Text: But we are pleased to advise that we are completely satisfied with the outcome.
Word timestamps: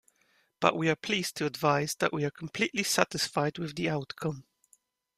But 0.59 0.75
we 0.75 0.89
are 0.89 0.95
pleased 0.95 1.35
to 1.37 1.45
advise 1.45 1.93
that 1.99 2.11
we 2.11 2.25
are 2.25 2.31
completely 2.31 2.81
satisfied 2.81 3.59
with 3.59 3.75
the 3.75 3.87
outcome. 3.87 4.45